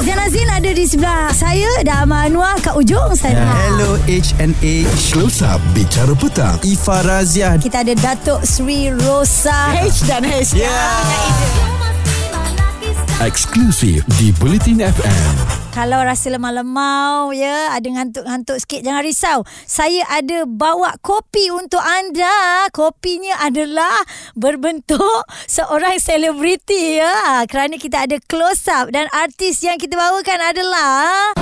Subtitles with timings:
[0.00, 3.52] Zain Azin ada di sebelah saya dan Amal Anwar kat ujung sana.
[3.68, 6.56] Hello HNA Close Up Bicara Petang.
[6.64, 9.76] Ifa Razia Kita ada Datuk Sri Rosa.
[9.76, 10.56] H dan H.
[13.20, 15.34] Eksklusif di Bulletin FM
[15.76, 19.38] Kalau rasa lemah-lemau ya, ada ngantuk-ngantuk sikit jangan risau.
[19.68, 22.64] Saya ada bawa kopi untuk anda.
[22.72, 23.92] Kopinya adalah
[24.32, 27.44] berbentuk seorang selebriti ya.
[27.44, 31.36] Kerana kita ada close up dan artis yang kita bawakan adalah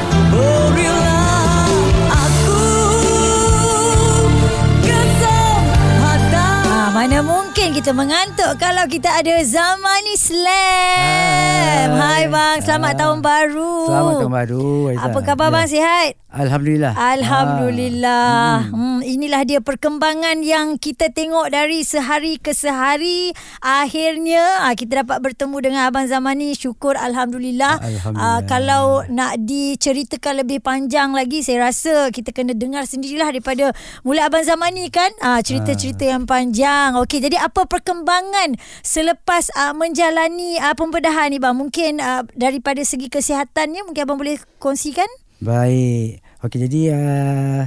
[6.67, 11.91] Ah, mana mungkin kita mengantuk kalau kita ada Zamani Slam.
[11.91, 12.25] Hai, Hai.
[12.31, 12.99] bang, selamat Ah.
[13.03, 13.75] tahun baru.
[13.91, 15.05] Selamat tahun baru Aizah.
[15.11, 15.53] Apa khabar Ya.
[15.53, 16.09] bang sihat?
[16.29, 16.93] Alhamdulillah.
[16.95, 18.31] Alhamdulillah.
[18.63, 18.71] Ah.
[18.71, 18.87] Hmm.
[19.09, 23.33] inilah dia perkembangan yang kita tengok dari sehari ke sehari.
[23.59, 26.53] Akhirnya ah, kita dapat bertemu dengan Abang Zamani.
[26.53, 27.81] Syukur Alhamdulillah.
[27.81, 28.41] Ah, Alhamdulillah.
[28.45, 33.73] kalau nak diceritakan lebih panjang lagi, saya rasa kita kena dengar sendirilah daripada
[34.05, 35.09] mula Abang Zamani kan.
[35.19, 36.93] Ah, cerita-cerita yang panjang.
[37.01, 41.57] Okey, jadi apa perkembangan selepas ah, menjalani ah, pembedahan ni bang?
[41.57, 45.09] Mungkin ah, daripada segi kesihatannya mungkin abang boleh kongsikan?
[45.41, 46.21] Baik.
[46.39, 47.63] Okey jadi uh,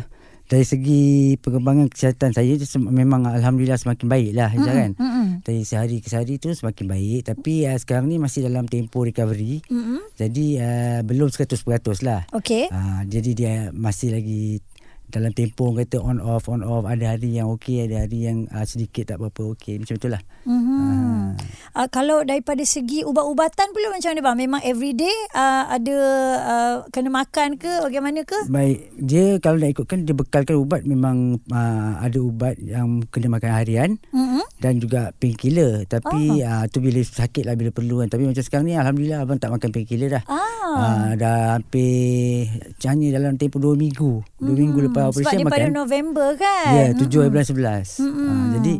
[0.47, 4.91] dari segi perkembangan kesihatan saya memang alhamdulillah semakin baik lah Aizah kan.
[4.99, 5.27] Mm-mm.
[5.47, 9.63] Dari sehari ke sehari tu semakin baik tapi uh, sekarang ni masih dalam tempoh recovery.
[9.71, 10.03] Mm-mm.
[10.15, 11.55] Jadi uh, belum 100%
[12.03, 12.27] lah.
[12.35, 12.67] Okey.
[12.67, 14.63] Uh, jadi dia masih lagi
[15.11, 18.63] dalam tempoh kata on off on off ada hari yang okey ada hari yang uh,
[18.63, 20.21] sedikit tak apa-apa okey macam itulah.
[20.47, 21.35] Mm-hmm.
[21.75, 24.37] Uh, kalau daripada segi ubat-ubatan pula macam mana bang?
[24.47, 25.97] Memang everyday uh, ada
[26.39, 28.47] uh, kena makan ke bagaimana ke?
[28.47, 33.51] Baik, dia kalau nak ikutkan dia bekalkan ubat memang uh, ada ubat yang kena makan
[33.51, 34.43] harian Mm-hmm.
[34.63, 35.83] dan juga painkiller.
[35.85, 36.47] Tapi oh.
[36.47, 38.07] uh, tu bila sakit lah bila perlu kan.
[38.07, 40.23] Tapi macam sekarang ni alhamdulillah abang tak makan painkiller dah.
[40.27, 40.39] Ah.
[40.71, 42.47] Uh, dah hampir
[42.85, 44.23] hanya dalam tempoh 2 minggu.
[44.39, 45.73] 2 Hmm, minggu lepas Sebab dia pada makan.
[45.73, 46.69] November kan?
[46.69, 47.31] Ya, 7 Mm-mm.
[47.33, 48.05] bulan 11.
[48.05, 48.29] Mm-mm.
[48.29, 48.73] Uh, jadi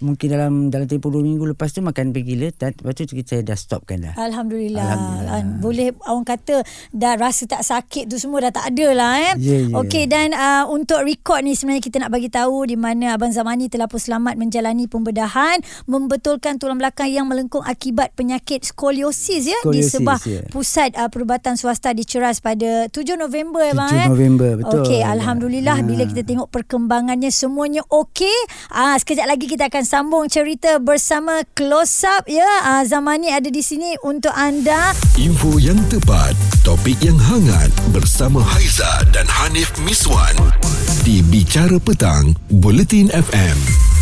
[0.00, 3.58] mungkin dalam dalam tempoh 2 minggu lepas tu makan painkiller dan lepas tu saya dah
[3.58, 4.14] stopkan dah.
[4.14, 4.84] Alhamdulillah.
[4.84, 5.58] Alhamdulillah.
[5.58, 9.32] Boleh orang kata dah rasa tak sakit tu semua dah tak ada lah eh.
[9.42, 9.74] Ya, ya.
[9.80, 13.66] Okey dan uh, untuk rekod ni sebenarnya kita nak bagi tahu di mana Abang Zamani
[13.66, 19.82] telah pun selamat menjalani pembedahan membetulkan tulang belakang yang melengkung akibat penyakit skoliosis ya di
[19.82, 20.40] Skoliosis, sebuah ya.
[20.48, 24.08] pusat uh, perubatan swasta di Ceras pada 7 November ya bang 7 eh.
[24.08, 24.80] November, betul.
[24.84, 25.84] Okey, alhamdulillah Ha.
[25.84, 28.32] bila kita tengok perkembangannya semuanya okey.
[28.72, 32.44] Ah sekejap lagi kita akan sambung cerita bersama Close Up ya.
[32.60, 34.92] Ah Zamani ada di sini untuk anda.
[35.16, 40.36] Info yang tepat Topik yang hangat Bersama Haiza dan Hanif Miswan
[41.08, 43.97] Di Bicara Petang Bulletin FM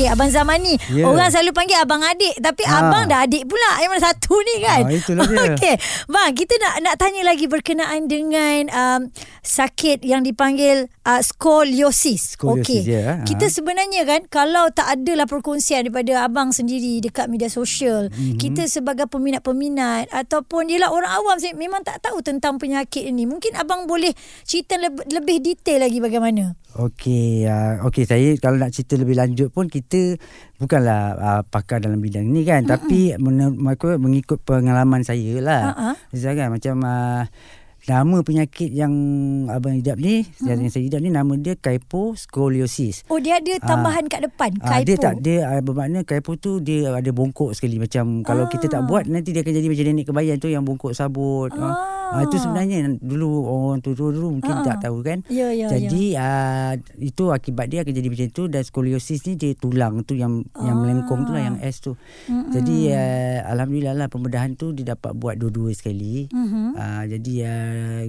[0.00, 0.80] Okey, Abang Zamani.
[0.88, 1.04] Ya.
[1.04, 2.88] Orang selalu panggil abang adik tapi Ha.
[2.88, 3.84] abang dah adik pula.
[3.84, 4.80] Yang mana satu ni kan?
[4.80, 5.40] Ah, itulah dia.
[5.52, 5.74] Okey.
[6.08, 9.00] Bang, kita nak nak tanya lagi berkenaan dengan um,
[9.44, 12.40] sakit yang dipanggil uh, skoliosis.
[12.40, 12.96] Skoliosis, Okey.
[12.96, 13.20] ya.
[13.20, 13.28] Ha.
[13.28, 18.16] Kita sebenarnya kan kalau tak adalah perkongsian daripada abang sendiri dekat media sosial, Mhm.
[18.16, 18.38] mm-hmm.
[18.40, 23.28] kita sebagai peminat-peminat ataupun ialah orang awam memang tak tahu tentang penyakit ini.
[23.28, 24.16] Mungkin abang boleh
[24.48, 26.56] cerita lebih, lebih detail lagi bagaimana?
[26.70, 29.89] Okey, uh, okey saya kalau nak cerita lebih lanjut pun kita
[30.60, 32.72] bukanlah uh, pakar dalam bidang ni kan, mm-hmm.
[32.72, 35.62] tapi menurut aku mengikut pengalaman saya lah.
[35.74, 36.34] Uh-huh.
[36.36, 37.22] kan macam uh,
[37.88, 38.92] nama penyakit yang
[39.48, 40.46] abang idap ni, mm-hmm.
[40.46, 43.08] yang saya idap ni nama dia kyphoscoliosis.
[43.10, 44.54] Oh, dia ada tambahan kat depan.
[44.62, 44.86] Ah, Kaipo.
[44.86, 48.84] dia tak dia uh, bermakna kypho tu dia ada bongkok sekali macam kalau kita tak
[48.86, 51.50] buat nanti dia akan jadi macam nenek kebayan tu yang bongkok sabut.
[51.56, 51.99] Ah.
[52.10, 54.64] Ah, itu sebenarnya dulu orang tu dulu, mungkin Ah.
[54.64, 55.22] tak tahu kan.
[55.26, 59.54] Ya, ya, Jadi uh, itu akibat dia akan jadi macam tu dan skoliosis ni dia
[59.54, 60.80] tulang tu yang yang Ah.
[60.80, 61.94] melengkung tu lah yang S tu.
[62.26, 62.50] Mm-mm.
[62.50, 66.26] Jadi uh, alhamdulillah lah pembedahan tu dia dapat buat dua-dua sekali.
[66.28, 66.74] Mhm.
[66.74, 68.02] Uh, jadi uh,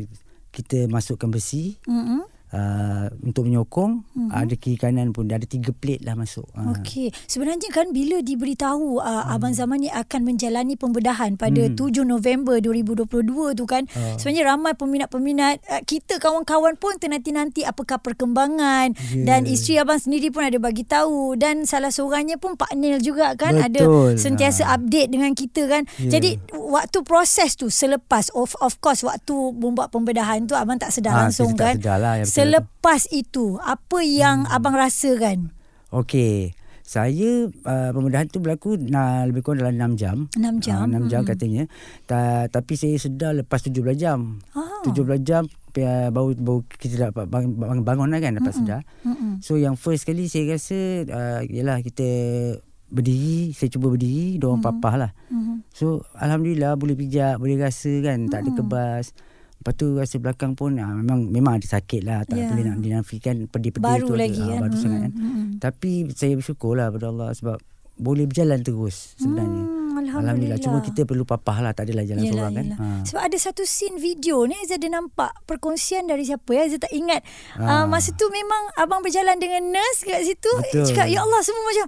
[0.49, 2.27] kita masukkan besi Mm-mm.
[2.51, 4.29] Uh, untuk menyokong mm-hmm.
[4.29, 6.45] ada kiri kanan pun ada tiga plate lah masuk.
[6.51, 6.75] Uh.
[6.75, 11.75] Okey, sebenarnya kan bila diberitahu uh, Abang Zaman ni akan menjalani pembedahan pada Hmm.
[11.75, 14.15] 7 November 2022 tu kan, Ah.
[14.15, 19.23] sebenarnya ramai peminat-peminat uh, kita kawan-kawan pun ternanti-nanti apakah perkembangan Ya.
[19.25, 23.33] dan isteri abang sendiri pun ada bagi tahu dan salah seorangnya pun Pak Nil juga
[23.33, 23.65] kan Betul.
[23.67, 23.81] ada
[24.17, 24.75] sentiasa Ah.
[24.75, 25.83] update dengan kita kan.
[25.97, 26.17] Ya.
[26.17, 31.13] Jadi waktu proses tu selepas of of course waktu membuat pembedahan tu abang tak sedar
[31.13, 31.75] Ah, langsung kita tak kan.
[31.77, 32.33] sedar lah, ya, betul.
[32.41, 34.53] Selepas itu apa yang Hmm.
[34.53, 35.53] abang rasakan?
[35.89, 36.57] Okey.
[36.81, 40.17] Saya uh, pembedahan tu berlaku nah, lebih kurang dalam 6 jam.
[40.33, 40.91] 6 jam.
[40.91, 41.31] Uh, 6 jam Mm-mm.
[41.31, 41.63] katanya.
[42.03, 44.43] Ta, tapi saya sedar lepas 17 jam.
[44.51, 44.83] Ah.
[44.83, 48.81] 17 jam uh, baru baru kita dapat bangun, bangun, bangun lah kan dapat sedar.
[49.01, 49.39] Mm-mm.
[49.39, 52.07] So yang first kali saya rasa uh, ialah kita
[52.87, 55.63] berdiri saya cuba berdiri dia orang papah lah Mhm.
[55.71, 59.15] so alhamdulillah boleh pijak boleh rasa kan tak ada kebas
[59.61, 62.49] Lepas tu rasa belakang pun ah, memang memang ada sakit lah tak Ya.
[62.49, 64.59] boleh nak dinafikan pedih-pedih Baru tu ada, lagi ah, kan.
[64.59, 65.11] baru sangat kan.
[65.13, 65.45] Mm-mm.
[65.55, 67.57] Tapi saya bersyukur lah pada Allah sebab
[67.95, 69.61] boleh berjalan terus sebenarnya.
[69.61, 70.57] Hmm, Alhamdulillah.
[70.57, 72.67] Cuma kita perlu papah lah tak adalah jalan Yelah, seorang kan.
[72.73, 72.85] Ha.
[73.05, 76.89] Sebab ada satu scene video ni Aizah ada nampak perkongsian dari siapa ya Aizah tak
[76.89, 77.21] ingat.
[77.53, 77.85] Uh, Ah.
[77.85, 80.49] masa tu memang abang berjalan dengan nurse kat situ.
[80.65, 80.89] Betul.
[80.89, 81.85] Cakap ya Allah semua macam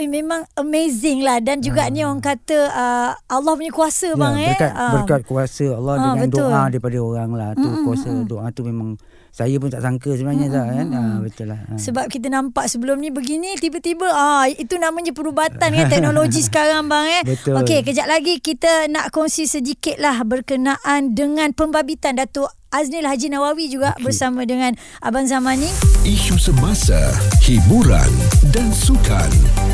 [0.00, 4.56] Eh, memang amazing lah dan juga ni orang kata uh, Allah punya kuasa bang eh.
[4.56, 4.92] Berkat, Ah.
[4.96, 6.40] berkat kuasa Allah Ah, dengan betul.
[6.42, 8.96] doa daripada orang lah tu kuasa doa tu memang
[9.30, 10.86] saya pun tak sangka sebenarnya tak kan.
[10.90, 11.60] Ha, betul lah.
[11.62, 11.76] Ha.
[11.76, 17.20] Sebab kita nampak sebelum ni begini tiba-tiba ah itu namanya perubatan kan teknologi sekarang bang
[17.20, 17.22] eh.
[17.28, 17.54] Betul.
[17.56, 23.66] Okey kejap lagi kita nak kongsi sedikit lah berkenaan dengan pembabitan Datuk Aznil Haji Nawawi
[23.66, 24.06] juga okay.
[24.06, 25.66] bersama dengan Abang Zamani.
[26.06, 27.10] Isu semasa,
[27.42, 28.06] hiburan
[28.54, 29.26] dan sukan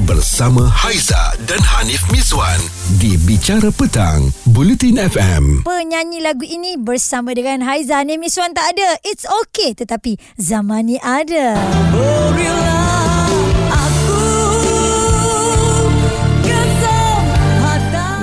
[0.09, 2.57] bersama Haiza dan Hanif Miswan
[2.97, 5.69] di Bicara Petang, Bulletin FM.
[5.69, 8.97] Penyanyi lagu ini bersama dengan Haiza Ni Miswan tak ada.
[9.05, 11.53] It's okay tetapi Zamani ada.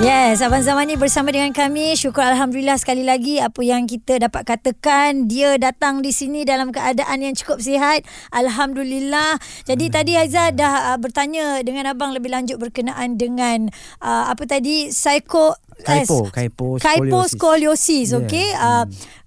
[0.04, 1.96] Yes, Abang Zamani bersama dengan kami.
[1.96, 5.32] Syukur Alhamdulillah sekali lagi apa yang kita dapat katakan.
[5.32, 8.04] Dia datang di sini dalam keadaan yang cukup sihat.
[8.28, 9.40] Alhamdulillah.
[9.64, 13.72] Jadi tadi Haiza dah uh, bertanya dengan Abang lebih lanjut berkenaan dengan
[14.04, 14.92] uh, apa tadi?
[14.92, 15.56] Psycho...
[15.74, 17.34] Kaipo, kaipo Kaipo scoliosis.
[17.34, 18.22] scoliosis, Yeah.
[18.22, 18.48] okay?
[18.54, 18.84] Uh,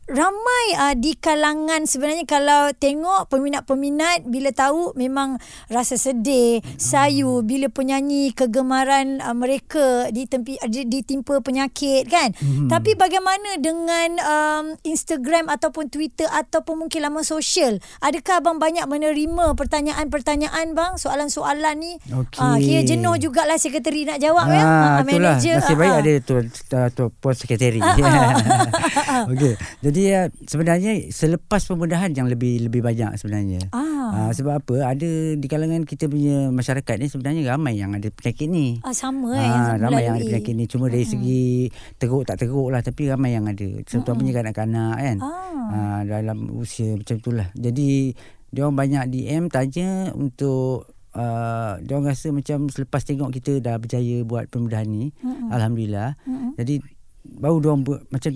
[0.08, 5.36] ramai uh, di kalangan sebenarnya kalau tengok peminat-peminat bila tahu memang
[5.68, 12.32] rasa sedih, sayu bila penyanyi kegemaran uh, mereka ditempi di- ditimpa penyakit kan.
[12.34, 12.72] Hmm.
[12.72, 17.76] Tapi bagaimana dengan um, Instagram ataupun Twitter ataupun mungkin laman sosial?
[18.00, 22.00] Adakah abang banyak menerima pertanyaan-pertanyaan bang, soalan-soalan ni?
[22.08, 22.40] Okey.
[22.40, 24.56] Ah, kira jenuh jugalah sekretari nak jawab ya.
[24.58, 25.36] Ah, Ah, itulah.
[25.36, 25.56] manager.
[25.60, 27.84] Nasib baik ada tu, tu, tu pos sekretari.
[29.36, 29.54] Okey.
[29.84, 33.74] Jadi uh, sebenarnya selepas pembedahan yang lebih lebih banyak sebenarnya.
[33.74, 34.30] Ah.
[34.30, 34.76] Ah, sebab apa?
[34.88, 38.78] Ada di kalangan kita punya masyarakat ni sebenarnya ramai yang ada penyakit ni.
[38.82, 40.30] Ah, sama eh, yang ramai yang ada melalui.
[40.32, 41.46] penyakit ni cuma dari segi
[41.96, 45.74] teruk tak teruk lah tapi ramai yang ada terutamanya kanak-kanak kan Ah.
[45.74, 47.90] ah, dalam usia macam itulah jadi
[48.48, 53.76] dia orang banyak DM tanya untuk uh, dia orang rasa macam selepas tengok kita dah
[53.76, 55.52] berjaya buat pembedahan ni Mm-mm.
[55.52, 56.56] alhamdulillah Mm-mm.
[56.56, 56.80] jadi
[57.28, 58.32] baru dia orang ber, macam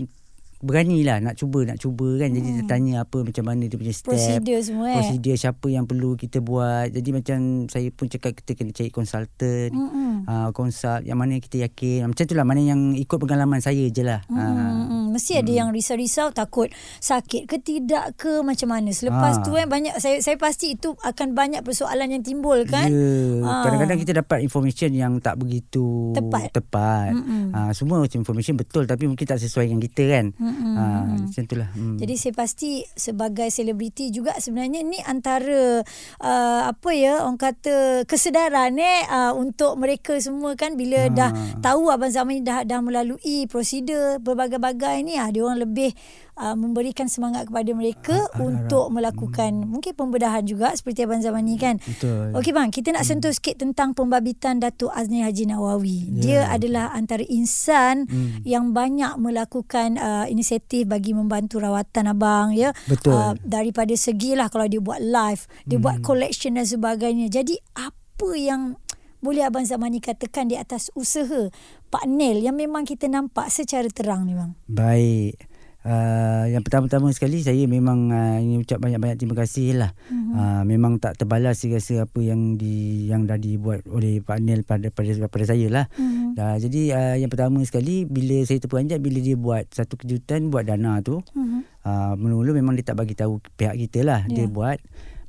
[0.61, 2.29] beranilah nak cuba nak cuba kan.
[2.31, 4.13] Jadi dia tanya apa macam mana dia punya step.
[4.13, 4.97] Prosedur semua eh.
[5.01, 6.93] prosedur siapa yang perlu kita buat.
[6.93, 10.11] Jadi macam saya pun cakap kita kena cari konsultan Mm-mm.
[10.29, 12.13] uh, konsult yang mana kita yakin.
[12.13, 14.21] Macam itulah mana yang ikut pengalaman saya je lah.
[14.29, 18.89] Hmm, uh, hmm, mesti ada yang risau-risau takut sakit ke tidak ke macam mana.
[18.89, 19.43] Selepas Ah.
[19.45, 22.89] tu kan banyak saya saya pasti itu akan banyak persoalan yang timbul kan.
[22.89, 23.61] Ya, Ah.
[23.61, 26.49] kadang-kadang kita dapat information yang tak begitu Tepat.
[26.51, 27.13] tepat.
[27.13, 27.53] Mm-mm.
[27.53, 30.25] Uh, semua macam information betul tapi mungkin tak sesuai dengan kita kan.
[30.33, 30.73] Mm-mm.
[30.73, 31.69] Uh, macam itulah.
[31.71, 32.01] Hmm.
[32.01, 35.85] Jadi saya pasti sebagai selebriti juga sebenarnya ni antara
[36.17, 37.75] uh, apa ya orang kata
[38.05, 41.09] kesedaran eh uh, untuk mereka semua kan bila Ha.
[41.11, 45.91] dah tahu abang zaman ni dah dah melalui prosedur berbagai-bagai ni ah dia orang lebih
[46.37, 51.55] uh, memberikan semangat kepada mereka ah, untuk melakukan mungkin pembedahan juga seperti abang zaman ni
[51.55, 51.79] kan.
[51.81, 52.35] Betul.
[52.35, 56.11] Okey bang, kita nak sentuh sikit tentang pembabitan Datuk Azni Haji Nawawi.
[56.11, 58.43] Dia adalah antara insan Hmm.
[58.43, 62.75] yang banyak melakukan uh, inisiatif bagi membantu rawatan abang ya.
[62.85, 63.13] Betul.
[63.13, 65.85] Uh, daripada segilah kalau dia buat live, dia Hmm.
[65.85, 67.31] buat collection dan sebagainya.
[67.31, 68.75] Jadi apa yang
[69.21, 71.47] boleh abang Zamani katakan di atas usaha
[71.87, 74.51] Pak Nel yang memang kita nampak secara terang ni bang.
[74.65, 75.47] Baik.
[75.81, 79.89] Uh, yang pertama-tama sekali saya memang uh, ingin ucap banyak-banyak terima kasih lah.
[80.09, 80.13] Mhm.
[80.13, 80.33] Mm-hmm.
[80.37, 84.61] Uh, memang tak terbalas saya rasa apa yang di yang dah dibuat oleh Pak Nel
[84.61, 85.85] pada pada pada saya lah.
[85.97, 86.37] Mhm.
[86.37, 90.69] Uh, jadi uh, yang pertama sekali bila saya terperanjat bila dia buat satu kejutan buat
[90.69, 91.59] dana tu Mhm.
[91.81, 94.45] uh, mula-mula memang dia tak bagi tahu pihak kita lah Ya.
[94.45, 94.77] dia buat.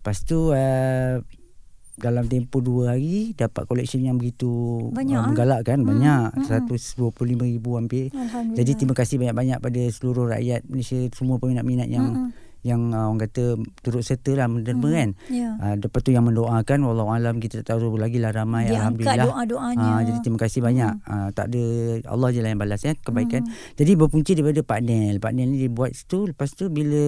[0.04, 1.16] Lepas tu uh,
[1.94, 4.48] dalam tempoh dua hari dapat collection yang begitu
[4.88, 6.72] Banyak, uh, menggalakkan Hmm, banyak hmm, hmm.
[6.72, 7.12] 125,000
[7.76, 8.04] hampir.
[8.54, 12.30] Jadi terima kasih banyak-banyak pada seluruh rakyat Malaysia semua peminat-minat yang Mm-mm.
[12.62, 13.44] yang uh, orang kata
[13.78, 14.94] turut serta lah menerima Mm.
[14.94, 15.10] kan.
[15.28, 15.48] Ya.
[15.58, 19.26] Uh, lepas tu yang mendoakan wallahu alam kita tak tahu lagi lah ramai Dia alhamdulillah.
[19.26, 19.82] doa-doanya.
[19.84, 20.92] Ah, jadi terima kasih banyak.
[21.04, 21.62] Ah, tak ada
[22.06, 23.44] Allah je lah yang balas ya kebaikan.
[23.74, 25.18] Jadi berpunca daripada Pak Nel.
[25.18, 27.04] Pak Nel ni dia buat situ lepas tu bila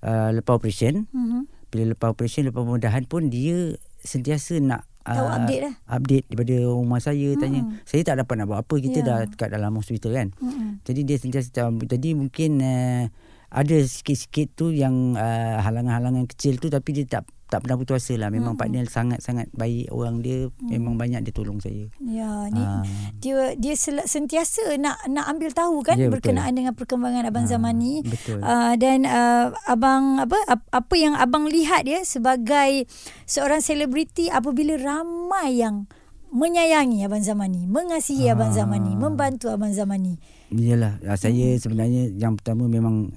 [0.00, 1.61] uh, lepas operation, Mhm.
[1.72, 5.74] Bila lepas operation lepas pembedahan pun dia sentiasa nak Tahu ah, update lah.
[5.88, 9.04] update daripada rumah saya tanya saya tak dapat nak buat apa kita Ya.
[9.04, 10.78] dah dekat dalam hospital kan Mm-mm.
[10.84, 11.50] jadi dia sentiasa.
[11.74, 13.04] Jadi mungkin uh,
[13.52, 18.16] ada sikit-sikit tu yang uh, halangan-halangan kecil tu tapi dia tak tak pernah putus asa
[18.16, 18.32] lah.
[18.32, 20.48] Memang partner sangat-sangat baik orang dia.
[20.58, 21.84] Memang banyak dia tolong saya.
[22.00, 22.80] Ya, ni Ah.
[23.20, 26.32] dia dia sel- sentiasa nak nak ambil tahu kan Ya, betul.
[26.32, 28.00] berkenaan dengan perkembangan abang Ah, zaman ni.
[28.00, 28.40] betul.
[28.40, 32.88] Uh, dan uh, abang apa ap- apa yang abang lihat ya sebagai
[33.26, 35.84] seorang selebriti apabila ramai yang
[36.32, 40.14] menyayangi abang zaman ni, mengasihi abang zaman ni, membantu abang zaman ni.
[40.48, 43.12] Yalah, ah, saya sebenarnya yang pertama memang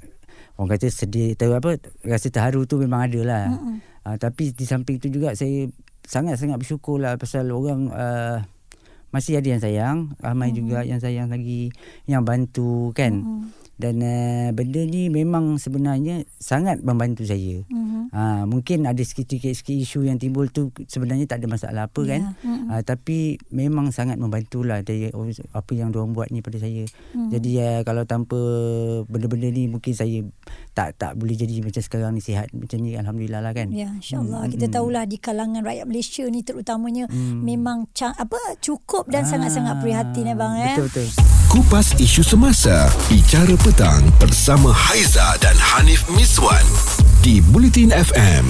[0.56, 3.46] orang kata sedih tahu apa rasa terharu tu memang ada lah.
[4.06, 5.68] Uh, tapi di samping tu juga saya
[6.06, 8.38] sangat-sangat bersyukur lah pasal orang uh,
[9.10, 11.72] masih ada yang sayang, ramai juga yang sayang lagi
[12.06, 13.24] yang bantu kan.
[13.76, 17.60] Dan uh, benda ni memang sebenarnya sangat membantu saya.
[17.68, 17.85] Mhm.
[18.16, 22.22] Ha, mungkin ada sikit-sikit isu yang timbul tu sebenarnya tak ada masalah apa Ya, kan.
[22.66, 23.18] Ha, tapi
[23.50, 25.12] memang sangat membantulah dari
[25.52, 26.88] apa yang diorang buat ni pada saya.
[27.12, 28.40] Jadi uh, kalau tanpa
[29.04, 30.24] benda-benda ni mungkin saya
[30.72, 33.68] tak tak boleh jadi macam sekarang ni sihat macam ni alhamdulillah lah kan.
[33.70, 34.44] Ya, insyaAllah.
[34.44, 34.74] Hmm, Kita hmm.
[34.74, 37.42] tahulah di kalangan rakyat Malaysia ni terutamanya Hmm.
[37.42, 40.74] memang ca- apa cukup dan Ah, sangat-sangat prihatin abang eh.
[40.74, 41.08] Betul betul.
[41.48, 46.64] Kupas isu semasa Bicara petang Bersama Haiza dan Hanif Miswan
[47.26, 48.46] Di Bulletin FM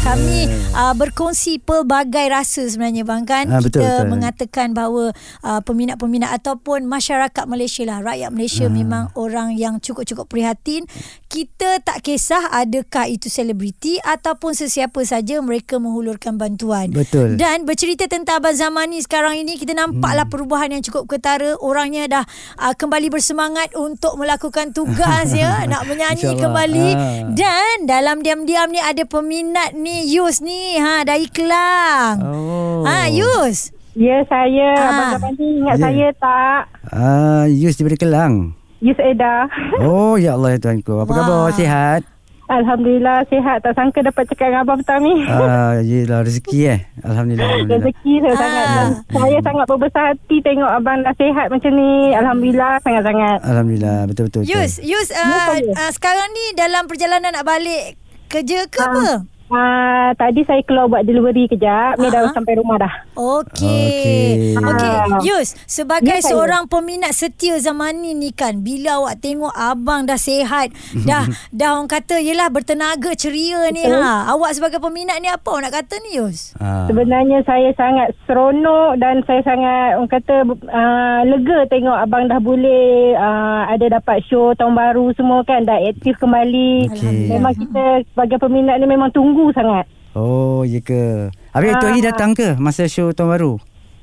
[0.00, 3.44] Kami uh, berkongsi pelbagai rasa sebenarnya bang kan.
[3.46, 4.08] Ah, betul, Kita betul.
[4.08, 5.12] mengatakan bahawa
[5.44, 8.72] uh, peminat-peminat ataupun masyarakat Malaysia lah, rakyat Malaysia Ah.
[8.72, 10.88] memang orang yang cukup-cukup prihatin.
[11.28, 16.90] Kita tak kisah adakah itu selebriti ataupun sesiapa saja mereka menghulurkan bantuan.
[16.90, 17.36] Betul.
[17.36, 20.32] Dan bercerita tentang Abang Zaman ni sekarang ini kita nampaklah Hmm.
[20.32, 21.60] perubahan yang cukup ketara.
[21.60, 22.24] Orangnya dah
[22.56, 26.88] uh, kembali bersemangat untuk melakukan tugas ya, nak menyanyi kembali.
[26.96, 27.30] Ah.
[27.30, 32.16] Dan dalam diam-diam ni ada peminat ni Yus ni ha dari Kelang.
[32.20, 32.82] Oh.
[32.82, 33.74] Ha Yus.
[33.92, 34.70] Ya, saya.
[34.72, 34.88] Ah.
[34.88, 35.82] Abang Zaman ni ingat Ya.
[35.82, 36.60] saya tak?
[36.88, 38.34] Ah, Yus daripada Kelang.
[38.78, 39.44] Yus Eda.
[39.78, 40.94] Oh ya Allah ya Tuhanku.
[40.96, 41.16] Apa Wah.
[41.18, 41.46] khabar?
[41.52, 42.02] Sihat?
[42.48, 43.62] Alhamdulillah, sihat.
[43.62, 45.22] Tak sangka dapat cakap dengan Abang petang ni.
[45.22, 46.80] Ah, yelah rezeki eh.
[47.00, 47.46] Alhamdulillah.
[47.46, 47.78] alhamdulillah.
[47.78, 48.40] Rezeki saya Ah.
[48.40, 48.66] sangat.
[49.06, 51.90] Saya sangat berbesar hati tengok Abang dah sihat macam ni.
[52.10, 53.38] Alhamdulillah, sangat-sangat.
[53.44, 54.42] Alhamdulillah betul betul.
[54.42, 54.50] betul.
[54.50, 57.94] Yus, Yus uh, uh, sekarang ni dalam perjalanan nak balik
[58.26, 58.86] kerja ke Ah.
[58.88, 59.06] apa?
[59.50, 61.98] Ah, tadi saya keluar buat delivery kejap.
[61.98, 62.30] Ni dah Ah.
[62.30, 62.94] sampai rumah dah.
[63.12, 64.54] Okey.
[64.54, 64.62] Okey.
[64.62, 65.18] Okey, Ah.
[65.20, 66.30] Yus, sebagai Ya, saya.
[66.32, 70.70] seorang peminat setia zaman ni ni kan, bila awak tengok abang dah sihat,
[71.04, 74.30] dah dah orang kata yelah bertenaga ceria ni ha.
[74.30, 76.54] Awak sebagai peminat ni apa awak nak kata ni Yus?
[76.56, 76.86] Ah.
[76.86, 82.86] Sebenarnya saya sangat seronok dan saya sangat orang kata uh, lega tengok abang dah boleh
[83.14, 86.86] uh, ada dapat show tahun baru semua kan dah aktif kembali.
[86.88, 87.26] Okey.
[87.28, 89.88] Memang kita sebagai peminat ni memang tunggu sangat.
[90.12, 91.32] Oh, ya ke?
[91.50, 91.88] Habis tu Ah.
[91.88, 93.52] hari datang ke masa show tahun baru?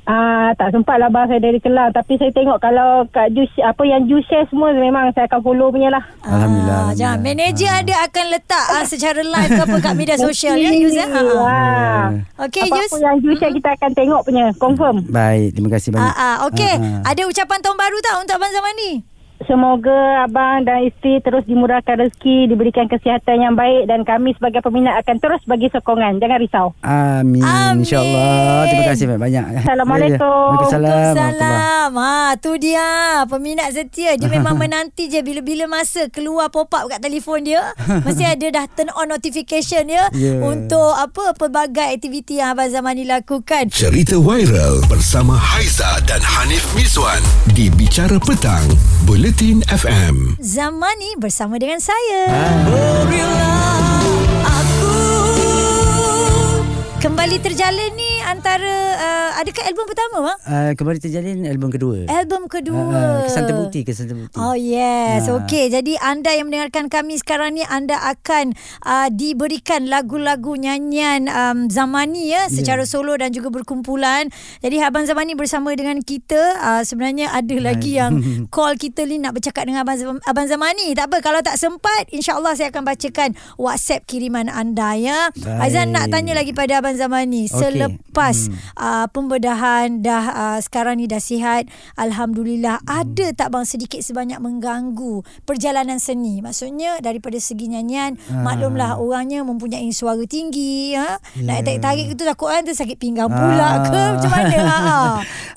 [0.08, 3.84] Ah tak sempat lah abang saya dari Kelang tapi saya tengok kalau Kak Ju apa
[3.84, 6.00] yang Ju share semua memang saya akan follow punya lah.
[6.24, 10.56] Alhamdulillah, Ah, jangan manager ada akan letak ah, secara live ke apa kat media sosial
[10.56, 11.12] ya Yus ya.
[11.12, 11.20] Ha.
[11.20, 11.28] Ah.
[11.44, 12.08] Ah.
[12.48, 13.04] Okey Apa-apa Yus.
[13.04, 14.96] yang Ju share kita akan tengok punya confirm.
[15.12, 16.08] Baik, terima kasih banyak.
[16.08, 16.72] Ah, ah, okey.
[16.72, 17.12] Ah, ah.
[17.12, 18.92] Ada ucapan tahun baru tak untuk abang zaman ni?
[19.40, 24.98] Semoga abang dan isteri terus dimurahkan rezeki, diberikan kesihatan yang baik dan kami sebagai peminat
[24.98, 26.18] akan terus bagi sokongan.
[26.18, 26.68] Jangan risau.
[26.82, 27.46] Amin.
[27.46, 27.86] Amin.
[27.86, 28.66] InsyaAllah.
[28.66, 29.44] Terima kasih banyak-banyak.
[29.62, 30.26] Assalamualaikum.
[30.26, 30.90] Waalaikumsalam.
[30.90, 31.90] Waalaikumsalam.
[31.94, 32.88] Ha, tu dia
[33.26, 34.18] peminat setia.
[34.18, 37.62] Dia memang menanti je bila-bila masa keluar pop-up kat telefon dia.
[37.86, 40.40] Mesti ada dah turn on notification ya Ya.
[40.40, 43.70] untuk apa pelbagai aktiviti yang Abang Zaman ni lakukan.
[43.70, 47.20] Cerita viral Bersama Haiza dan Hanif Miswan
[47.52, 48.64] Di Bicara Petang
[49.28, 52.32] Bulletin FM Zaman ni bersama dengan saya.
[57.04, 60.40] Kembali terjalin ni antara uh, adakah album pertama bang?
[60.44, 62.04] Uh, kembali terjalin album kedua.
[62.06, 62.84] Album kedua.
[62.84, 64.36] Ah, ah, kesan terbukti, kesan terbukti.
[64.36, 65.40] Oh yes, Ah.
[65.40, 65.72] okey.
[65.72, 68.52] Jadi anda yang mendengarkan kami sekarang ni anda akan
[68.84, 74.28] uh, diberikan lagu-lagu nyanyian um, Zamani ya secara solo dan juga berkumpulan.
[74.60, 78.20] Jadi Abang Zamani bersama dengan kita uh, sebenarnya ada lagi yang
[78.54, 80.92] call kita ni nak bercakap dengan Abang Abang Zamani.
[80.92, 85.32] Tak apa kalau tak sempat insya-Allah saya akan bacakan WhatsApp kiriman anda ya.
[85.32, 85.64] Baik.
[85.64, 87.56] Aizan nak tanya lagi pada Abang Zamani Okey.
[87.56, 88.58] selepas Hmm.
[88.76, 93.00] uh, pembedahan dah uh, sekarang ni dah sihat alhamdulillah Hmm.
[93.00, 98.42] ada tak bang sedikit sebanyak mengganggu perjalanan seni maksudnya daripada segi nyanyian Ah.
[98.44, 101.64] maklumlah orangnya mempunyai suara tinggi ha nak Ya.
[101.64, 103.78] tarik-tarik tu takut kan tu sakit pinggang pula Ah.
[103.84, 104.78] ke macam mana ha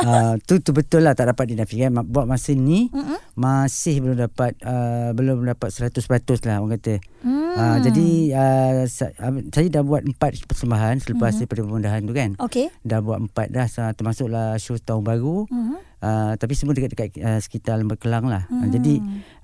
[0.01, 3.19] uh, tu tu betul lah tak dapat dinafikan buat masa ni Mm-mm.
[3.35, 6.01] masih belum dapat uh, belum dapat 100%
[6.45, 7.01] lah orang kata.
[7.21, 7.53] Hmm.
[7.53, 11.39] Uh, jadi uh, sa- uh, saya dah buat empat persembahan selepas Mm-hmm.
[11.45, 12.31] daripada pembedahan tu kan.
[12.41, 15.45] okey Dah buat empat dah termasuklah show tahun baru.
[15.47, 15.77] Mhm.
[16.01, 18.49] Uh, tapi semua dekat-dekat uh, sekitar Lembah Kelang lah.
[18.49, 18.65] Hmm.
[18.65, 18.95] Uh, jadi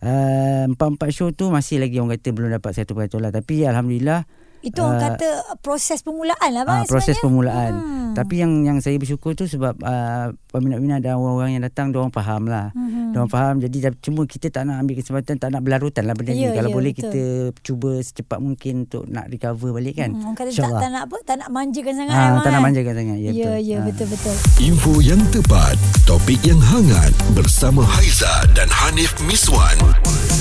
[0.01, 3.29] uh, empat-empat show tu masih lagi orang kata belum dapat satu peratus lah.
[3.29, 4.25] Tapi Alhamdulillah
[4.67, 5.03] Itu orang Ah.
[5.13, 7.23] kata proses permulaan lah bang Ah, proses sebenarnya.
[7.23, 7.73] permulaan.
[7.73, 7.95] Hmm.
[8.13, 12.11] Tapi yang yang saya bersyukur tu sebab uh, peminat-minat dan orang-orang yang datang dia orang
[12.11, 12.73] faham lah.
[12.73, 13.13] Hmm.
[13.13, 16.33] Dia orang faham jadi cuma kita tak nak ambil kesempatan tak nak berlarutan lah benda
[16.33, 16.57] Ya, ni.
[16.57, 17.05] Kalau ya, boleh betul.
[17.07, 17.23] kita
[17.63, 20.11] cuba secepat mungkin untuk nak recover balik kan.
[20.11, 20.81] Hmm, orang kata tak, InsyaAllah.
[20.81, 22.65] tak nak apa Tak nak manjakan sangat Ah, Abang, tak nak kan?
[22.67, 23.17] manjakan sangat.
[23.17, 23.57] Ya, Ya, betul.
[23.63, 23.85] ya Ah.
[23.85, 29.77] betul-betul Info yang tepat, topik yang hangat bersama Haiza dan Hanif Miswan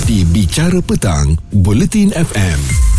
[0.04, 2.95] di Bicara Petang, Bulletin FM.